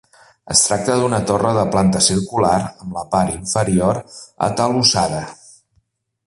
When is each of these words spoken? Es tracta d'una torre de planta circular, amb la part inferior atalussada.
Es 0.53 0.61
tracta 0.67 0.93
d'una 1.01 1.19
torre 1.31 1.51
de 1.57 1.65
planta 1.75 2.01
circular, 2.05 2.55
amb 2.85 2.97
la 3.01 3.05
part 3.13 3.35
inferior 3.35 4.01
atalussada. 4.49 5.23